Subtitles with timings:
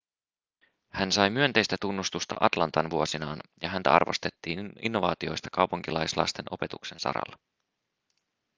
[0.93, 7.37] hän sai myönteistä tunnustusta atlantan vuosinaan ja häntä arvostettiin innovaatioista kaupunkilaislasten opetuksen saralla